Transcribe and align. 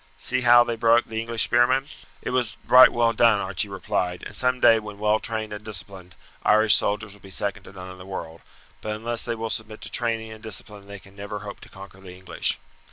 See 0.17 0.41
how 0.41 0.63
they 0.63 0.75
broke 0.77 1.05
the 1.05 1.19
English 1.21 1.43
spearmen!" 1.43 1.85
"It 2.23 2.31
was 2.31 2.57
right 2.65 2.91
well 2.91 3.13
done," 3.13 3.39
Archie 3.39 3.69
replied, 3.69 4.23
"and 4.23 4.35
some 4.35 4.59
day, 4.59 4.79
when 4.79 4.97
well 4.97 5.19
trained 5.19 5.53
and 5.53 5.63
disciplined, 5.63 6.15
Irish 6.41 6.73
soldiers 6.73 7.13
will 7.13 7.21
be 7.21 7.29
second 7.29 7.65
to 7.65 7.71
none 7.71 7.91
in 7.91 7.99
the 7.99 8.05
world; 8.07 8.41
but 8.81 8.95
unless 8.95 9.23
they 9.25 9.35
will 9.35 9.51
submit 9.51 9.79
to 9.81 9.91
training 9.91 10.31
and 10.31 10.41
discipline 10.41 10.87
they 10.87 10.97
can 10.97 11.15
never 11.15 11.41
hope 11.41 11.59
to 11.59 11.69
conquer 11.69 11.99
the 12.01 12.15
English." 12.17 12.57